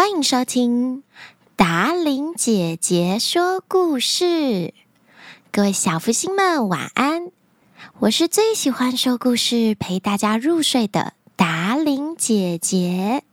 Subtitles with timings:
[0.00, 1.02] 欢迎收听
[1.56, 4.72] 达伶姐姐说故事，
[5.52, 7.30] 各位小福星们晚安！
[7.98, 13.24] 我是最喜欢说故事陪大家入睡的达伶姐姐。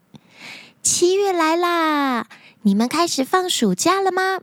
[0.84, 2.28] 七月来啦，
[2.64, 4.42] 你们开始放暑假了吗？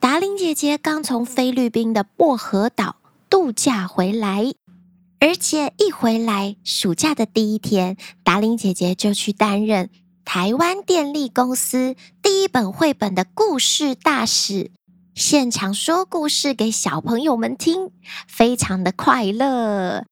[0.00, 2.96] 达伶姐姐刚从菲律宾的薄荷岛
[3.28, 4.54] 度假回来，
[5.20, 9.90] 而且一回来，暑假的第一天，达伶姐姐就去担任。
[10.24, 14.70] 台湾电力公司第一本绘本的故事大使，
[15.14, 17.90] 现场说故事给小朋友们听，
[18.26, 20.06] 非常的快乐，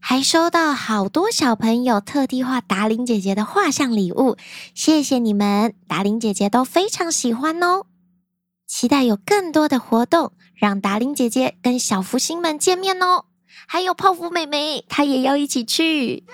[0.00, 4.36] 还收到好多小朋友特地画达玲姐姐的画像礼物，
[4.74, 7.86] 谢谢你们，达玲姐姐都非常喜欢哦。
[8.66, 13.26] 期待有更多的活动，让达玲姐姐跟小福星们见面哦。
[13.68, 16.24] 还有泡芙妹妹，她也要一起去。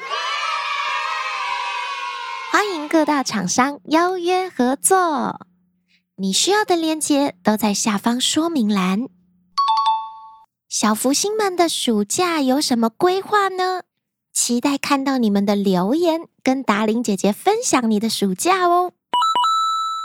[2.55, 5.47] 欢迎各大厂商邀约合作，
[6.17, 9.08] 你需要的链接都在下方说明栏。
[10.69, 13.84] 小福星们的暑假有什么规划呢？
[14.34, 18.92] 期待看到你们的留言，跟达伶姐姐分享你的暑假哦。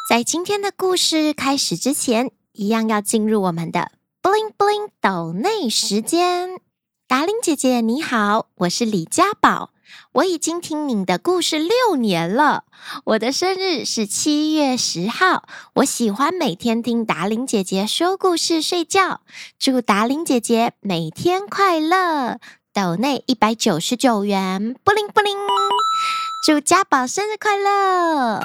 [0.09, 6.62] 在今天的故事开始之前，一样要进入我们的 bling bling 抖内时间。
[7.09, 9.72] 达伶姐姐你好，我是李家宝。
[10.14, 12.64] 我已经听你的故事六年了。
[13.06, 15.48] 我的生日是七月十号。
[15.76, 19.22] 我喜欢每天听达玲姐姐说故事睡觉。
[19.60, 22.40] 祝达玲姐姐每天快乐。
[22.74, 25.36] 抖内一百九十九元，布灵布灵。
[26.46, 28.40] 祝家宝生日快乐。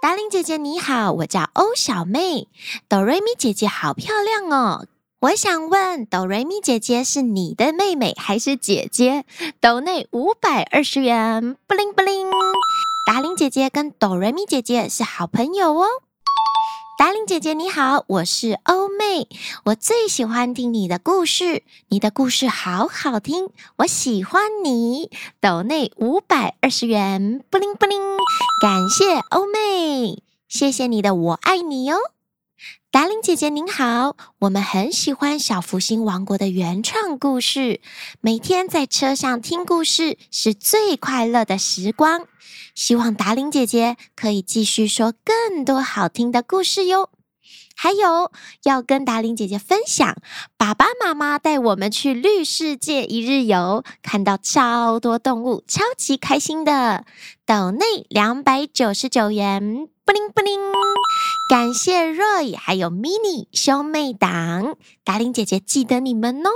[0.00, 2.48] 达玲姐姐你好，我叫欧小妹。
[2.88, 4.86] 哆瑞咪姐姐好漂亮哦。
[5.22, 9.24] 我想问，哆瑞咪姐姐是你的妹妹还是姐姐？
[9.60, 12.28] 抖内五百二十元，布灵布灵。
[13.06, 15.86] 达伶姐姐跟哆瑞咪姐姐是好朋友哦。
[16.98, 19.28] 达伶姐姐你好，我是欧妹，
[19.66, 25.08] 我最喜欢听你的故事，你的故事好好听，我喜欢你。
[25.40, 28.00] 抖内五百二十元，布灵布灵。
[28.60, 31.98] 感谢欧妹，谢谢你的我爱你哦。
[32.92, 37.80] 达伶姐姐您好，我们很喜欢小福星王国的原创故事，
[38.20, 42.26] 每天在车上听故事是最快乐的时光。
[42.74, 47.08] 希望达伶姐姐可以继续说更多好听的故事哟。
[47.74, 48.30] 还有
[48.64, 50.18] 要跟达伶姐姐分享，
[50.58, 57.06] 爸爸妈妈带我们去绿世界一日游，看到超多动物，超级开心的。
[57.46, 60.60] 抖内两百九十九元，布灵布灵。
[61.48, 66.50] 感谢 Roy 还有 Mini 兄妹档，达玲姐姐记得你们哦。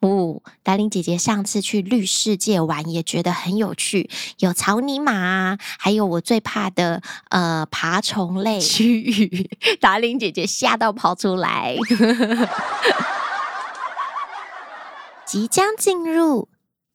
[0.00, 4.08] 哦，达玲姐姐上次去绿世界玩也觉得很有趣，
[4.38, 9.50] 有草泥马，还有我最怕的呃爬虫类区域，
[9.80, 11.76] 达伶姐姐吓到跑出来。
[15.26, 16.48] 即将进入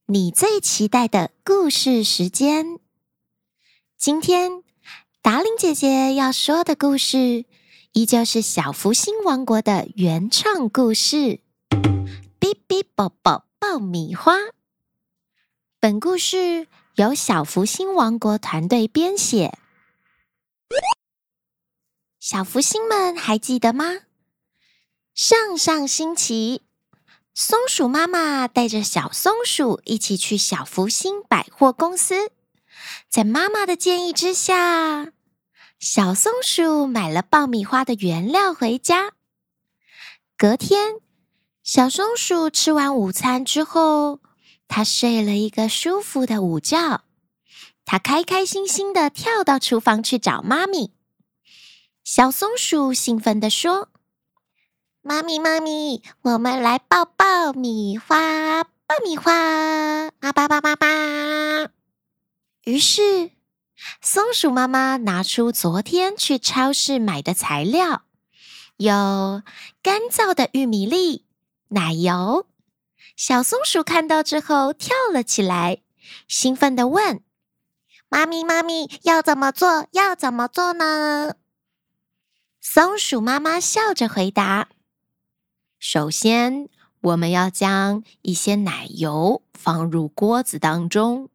[0.07, 2.79] 你最期待的故事时间，
[3.97, 4.62] 今天。
[5.23, 7.45] 达令姐姐要说的故事，
[7.93, 11.15] 依旧是小福星王国的原创故事
[12.41, 14.35] 《哔哔啵啵爆米花》。
[15.79, 19.57] 本故事由小福星王国团队编写。
[22.19, 23.99] 小福星们还记得吗？
[25.15, 26.63] 上上星期，
[27.33, 32.32] 松鼠妈妈带着小松鼠一起去小福星百货公司。
[33.13, 35.11] 在妈妈的建议之下，
[35.77, 39.11] 小松鼠买了爆米花的原料回家。
[40.35, 40.95] 隔天，
[41.61, 44.19] 小松鼠吃完午餐之后，
[44.67, 47.03] 它睡了一个舒服的午觉。
[47.85, 50.91] 它开开心心地跳到厨房去找妈咪。
[52.03, 53.89] 小松鼠兴奋地说
[55.03, 59.31] ：“妈咪，妈咪，我们来爆爆米花，爆米花！
[60.19, 60.87] 啊吧吧吧吧！”
[62.63, 63.31] 于是，
[64.01, 68.03] 松鼠妈妈拿出昨天去超市买的材料，
[68.77, 69.43] 有
[69.81, 71.25] 干燥的玉米粒、
[71.69, 72.47] 奶油。
[73.17, 75.79] 小松鼠看到之后跳了起来，
[76.29, 77.21] 兴奋地问
[78.07, 79.87] ：“妈咪，妈咪，要怎么做？
[79.91, 81.35] 要怎么做呢？”
[82.61, 84.69] 松鼠妈妈笑着回答
[85.79, 86.69] ：“首先，
[87.01, 91.29] 我们要将一些奶油放入锅子当中。”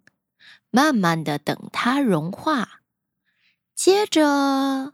[0.71, 2.83] 慢慢的等它融化，
[3.75, 4.93] 接着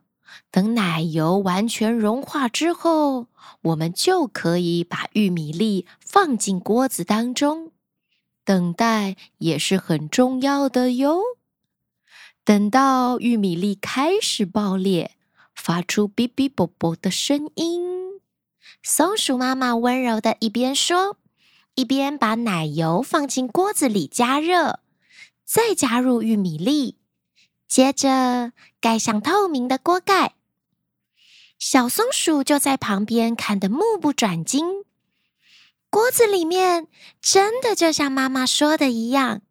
[0.50, 3.26] 等奶油完全融化之后，
[3.62, 7.73] 我们就可以把玉米粒放进锅子当中。
[8.44, 11.21] 等待也是很重要的哟。
[12.44, 15.12] 等到玉米粒开始爆裂，
[15.55, 18.20] 发出哔哔啵啵的声音，
[18.82, 21.17] 松鼠妈妈温柔的一边说，
[21.75, 24.81] 一边把奶油放进锅子里加热，
[25.44, 26.99] 再加入玉米粒，
[27.69, 30.35] 接着盖上透明的锅盖。
[31.58, 34.85] 小松鼠就在旁边看得目不转睛。
[35.88, 36.88] 锅子里面
[37.20, 39.43] 真的就像妈妈说的一样，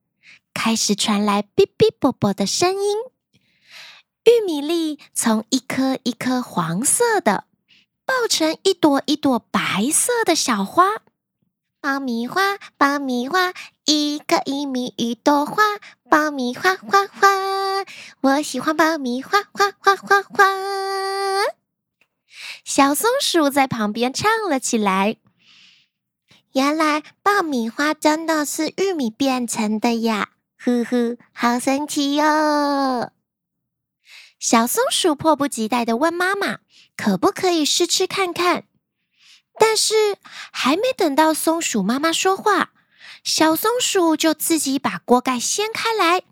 [0.54, 2.98] 开始传来哔哔啵啵的声音。
[4.26, 7.46] 玉米粒从一颗一颗黄色的，
[8.06, 11.03] 爆成一朵一朵白色的小花。
[11.84, 13.54] 爆米花，爆米花，
[13.84, 15.62] 一颗一米一朵花，
[16.10, 17.28] 爆米花花花，
[18.22, 20.46] 我喜欢爆米花花花花花。
[22.64, 25.18] 小松鼠在旁边唱了起来。
[26.54, 30.30] 原来爆米花真的是玉米变成的呀！
[30.58, 33.12] 呵呵，好神奇哟！
[34.40, 36.60] 小松鼠迫不及待的问妈妈
[36.96, 38.64] ：“可不可以试吃看看？”
[39.58, 40.18] 但是
[40.52, 42.72] 还没等到松鼠妈妈说话，
[43.24, 46.24] 小松鼠就自己把锅盖掀开来，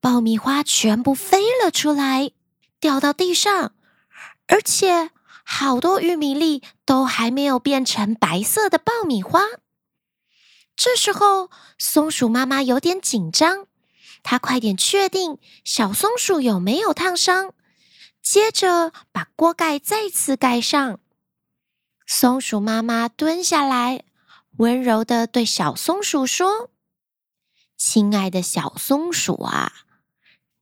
[0.00, 2.30] 爆米花全部飞了出来，
[2.80, 3.74] 掉到地上，
[4.46, 5.10] 而且。
[5.50, 9.40] 好多玉米粒都还没有变成白色的爆米花。
[10.76, 11.48] 这时候，
[11.78, 13.66] 松鼠妈妈有点紧张，
[14.22, 17.54] 她快点确定小松鼠有没有烫伤，
[18.20, 21.00] 接着把锅盖再次盖上。
[22.10, 24.02] 松鼠妈妈蹲下来，
[24.56, 26.70] 温柔地对小松鼠说
[27.76, 29.84] ：“亲爱的小松鼠啊，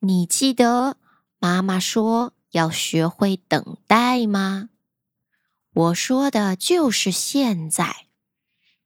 [0.01, 0.97] 你记得
[1.39, 4.71] 妈妈说要学会等待吗？”
[5.73, 8.07] 我说的就是现在，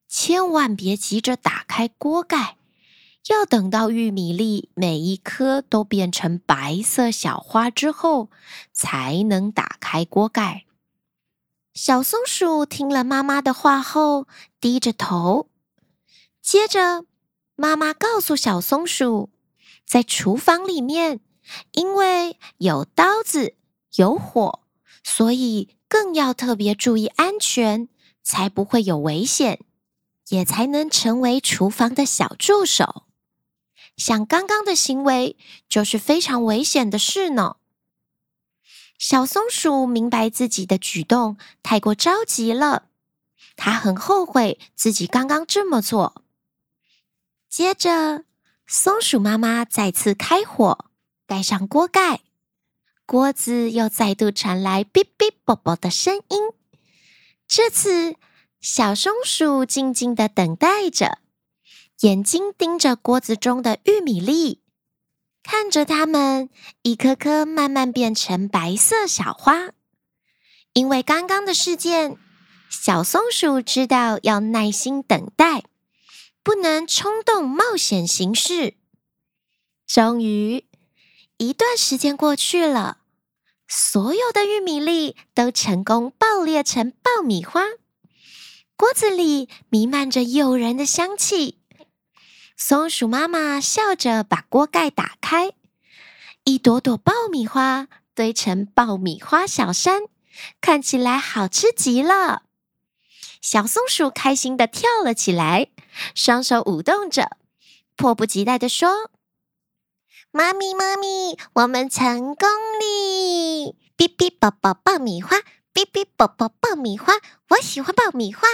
[0.06, 2.58] 千万别急着打开锅盖，
[3.30, 8.28] 要等到玉米粒每一颗都变成白色小花之后，
[8.70, 10.66] 才能打开锅盖。
[11.74, 14.26] 小松鼠听了妈妈的话后，
[14.60, 15.48] 低着头。
[16.42, 17.04] 接着，
[17.56, 19.30] 妈妈告诉小松鼠，
[19.86, 21.20] 在厨房里面，
[21.72, 23.56] 因为有刀子，
[23.96, 24.60] 有火，
[25.02, 25.76] 所以。
[25.90, 27.88] 更要特别注意安全，
[28.22, 29.58] 才不会有危险，
[30.28, 33.06] 也才能成为厨房的小助手。
[33.96, 35.36] 像刚刚的行为，
[35.68, 37.56] 就是非常危险的事呢。
[39.00, 42.90] 小松鼠明白自己的举动太过着急了，
[43.56, 46.22] 它很后悔自己刚刚这么做。
[47.48, 48.24] 接着，
[48.66, 50.84] 松鼠妈妈再次开火，
[51.26, 52.20] 盖上锅盖。
[53.06, 56.38] 锅子又再度传来哔哔啵啵的声音。
[57.48, 58.16] 这次，
[58.60, 61.20] 小松鼠静静地等待着，
[62.00, 64.60] 眼睛盯着锅子中的玉米粒，
[65.50, 66.48] 看着它们
[66.82, 69.70] 一颗颗慢慢变成白色小花。
[70.74, 72.16] 因为刚刚的事件，
[72.68, 75.64] 小松鼠知道要耐心等待，
[76.44, 78.74] 不能冲动冒险行事。
[79.88, 80.66] 终于，
[81.38, 82.98] 一段时间过去了。
[83.66, 87.64] 所有的玉米粒都成功爆裂成爆米花，
[88.76, 91.59] 锅子里弥漫着诱人的香气。
[92.62, 95.54] 松鼠妈妈笑着把锅盖打开，
[96.44, 100.02] 一朵朵爆米花堆成爆米花小山，
[100.60, 102.42] 看起来好吃极了。
[103.40, 105.68] 小松鼠开心地跳了起来，
[106.14, 107.38] 双手舞动着，
[107.96, 109.10] 迫不及待地说。
[110.30, 112.48] 妈咪，妈咪，我们成功
[112.78, 113.74] 哩！
[113.96, 115.38] 哔哔宝宝爆米花，
[115.72, 117.14] 哔哔宝宝爆米花，
[117.48, 118.46] 我喜欢爆米花。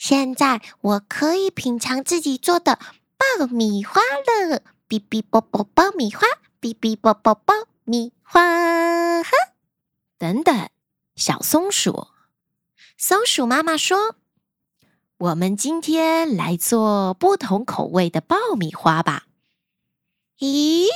[0.00, 2.78] 现在我可以品尝自己做的
[3.18, 4.00] 爆米花
[4.48, 4.62] 了。
[4.88, 6.26] 哔哔啵啵爆米花，
[6.58, 7.54] 哔哔啵啵爆
[7.84, 9.22] 米花。
[9.22, 9.30] 哈，
[10.16, 10.70] 等等，
[11.16, 12.08] 小松鼠，
[12.96, 14.16] 松鼠妈妈说
[15.18, 19.26] ：“我们今天来做不同口味的爆米花吧。”
[20.40, 20.86] 咦，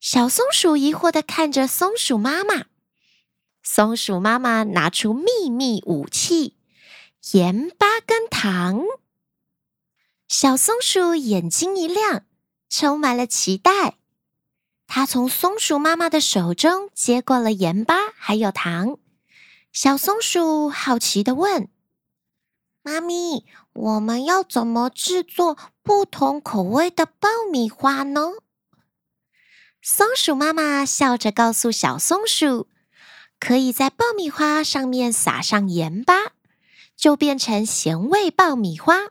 [0.00, 2.64] 小松鼠疑惑的看着松鼠妈妈。
[3.62, 6.56] 松鼠妈妈拿出秘密武器——
[7.32, 8.82] 盐巴跟糖。
[10.28, 12.26] 小松鼠眼睛一亮，
[12.68, 13.96] 充满了期待。
[14.86, 18.98] 它从松鼠妈妈的手中接过了盐巴还有糖。
[19.72, 21.70] 小松鼠好奇的问
[22.84, 28.32] ：“妈咪，我们要怎么制作？”不同口味的爆米花呢？
[29.80, 32.68] 松鼠妈妈笑着告诉小松鼠
[33.40, 36.33] ：“可以在爆米花上面撒上盐巴，
[36.96, 39.08] 就变成咸味爆米花；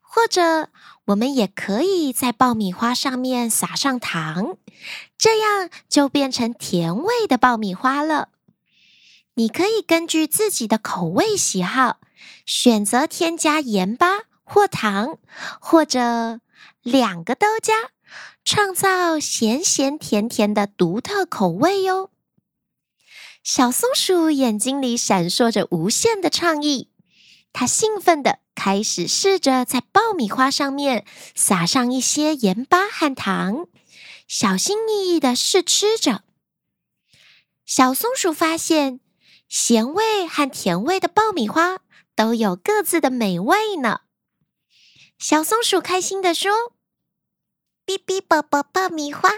[0.00, 0.70] 或者
[1.06, 4.56] 我们也可以在爆米花上面撒上糖，
[5.16, 8.30] 这样就变成甜味的爆米花了。
[9.34, 11.98] 你可以根据自己的口味喜好，
[12.46, 15.18] 选择添加盐巴或糖，
[15.60, 16.40] 或者
[16.82, 17.74] 两个都加，
[18.44, 22.10] 创造咸咸甜甜的独特口味哟。
[23.46, 26.90] 小松鼠眼睛里闪烁着无限的创意，
[27.52, 33.68] 它兴奋地开始试着在爆米花上面撒上一些盐巴和糖，
[34.26, 36.24] 小心翼翼地试吃着。
[37.64, 38.98] 小松鼠发现，
[39.48, 41.78] 咸味和甜味的爆米花
[42.16, 44.00] 都有各自的美味呢。
[45.20, 46.50] 小松鼠开心地说
[47.86, 49.30] ：“哔哔啵啵爆米花。”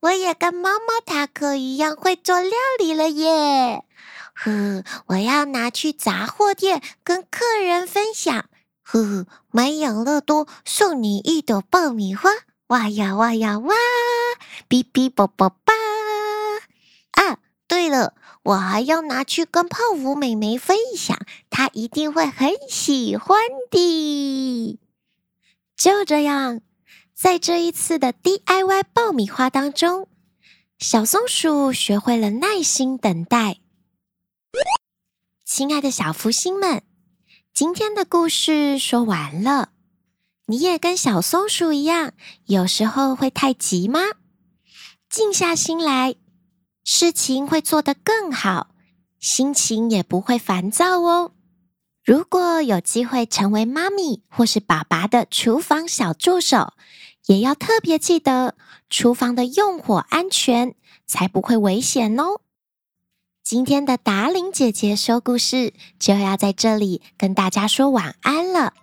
[0.00, 3.84] 我也跟猫猫塔克一样会做料理了耶！
[4.34, 8.46] 呵，我要拿去杂货店跟客人分享。
[8.82, 12.30] 呵，买养乐多送你一朵爆米花！
[12.68, 13.74] 哇呀哇呀哇！
[14.68, 15.72] 哔哔啵啵吧！
[17.12, 17.38] 啊，
[17.68, 21.18] 对了，我还要拿去跟泡芙妹妹分享，
[21.50, 23.38] 她一定会很喜欢
[23.70, 24.78] 的。
[25.76, 26.60] 就这样。
[27.14, 30.08] 在这一次的 DIY 爆米花当中，
[30.78, 33.60] 小松鼠学会了耐心等待。
[35.44, 36.82] 亲爱的小福星们，
[37.52, 39.70] 今天的故事说完了。
[40.46, 42.12] 你也跟小松鼠一样，
[42.46, 44.00] 有时候会太急吗？
[45.08, 46.16] 静下心来，
[46.82, 48.74] 事情会做得更好，
[49.20, 51.32] 心情也不会烦躁哦。
[52.04, 56.74] 如果有机会成为妈咪或是爸爸的厨房小助手，
[57.26, 58.54] 也要特别记得
[58.90, 60.74] 厨房的用火安全，
[61.06, 62.40] 才不会危险哦。
[63.42, 68.74] 今天的达伶姐姐说故事就要在这里跟大家说晚安了。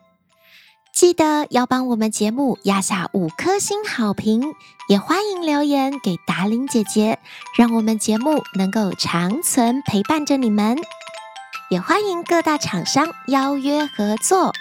[0.92, 4.54] 记得要帮我们节目压下五颗星好评，
[4.90, 7.20] 也欢迎留言给达伶姐姐，
[7.56, 10.76] 让我们节目能够长存陪伴着你们。
[11.72, 14.52] 也欢迎各大厂商邀约合作，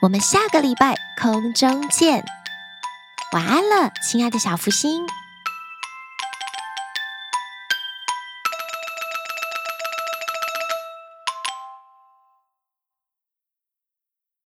[0.00, 2.24] 我们下个礼拜空中见，
[3.32, 5.04] 晚安了，亲爱的小福星。